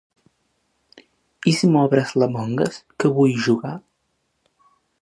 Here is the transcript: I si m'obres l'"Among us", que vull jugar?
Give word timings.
I 1.51 1.53
si 1.57 1.69
m'obres 1.75 2.15
l'"Among 2.17 2.59
us", 2.69 2.81
que 2.99 3.13
vull 3.19 3.39
jugar? 3.51 3.79